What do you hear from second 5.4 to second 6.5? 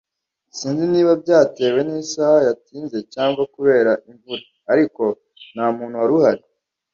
ntamuntu wari uhari.